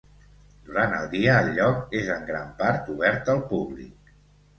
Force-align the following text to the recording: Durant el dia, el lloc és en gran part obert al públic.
Durant 0.69 0.93
el 0.99 1.03
dia, 1.11 1.35
el 1.41 1.49
lloc 1.57 1.93
és 1.99 2.09
en 2.13 2.25
gran 2.31 2.47
part 2.63 2.89
obert 2.95 3.29
al 3.35 3.43
públic. 3.53 4.11